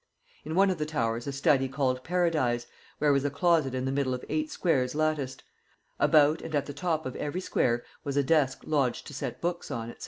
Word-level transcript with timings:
In 0.43 0.55
one 0.55 0.71
of 0.71 0.79
the 0.79 0.85
towers 0.87 1.27
a 1.27 1.31
study 1.31 1.69
called 1.69 2.03
Paradise, 2.03 2.65
where 2.97 3.13
was 3.13 3.23
a 3.23 3.29
closet 3.29 3.75
in 3.75 3.85
the 3.85 3.91
middle 3.91 4.15
of 4.15 4.25
eight 4.29 4.49
squares 4.49 4.95
latticed; 4.95 5.43
about 5.99 6.41
and 6.41 6.55
at 6.55 6.65
the 6.65 6.73
top 6.73 7.05
of 7.05 7.15
every 7.17 7.39
square 7.41 7.83
was 8.03 8.17
a 8.17 8.23
desk 8.23 8.63
lodged 8.65 9.05
to 9.05 9.13
set 9.13 9.41
books 9.41 9.69
on, 9.69 9.89
&c. 9.91 9.95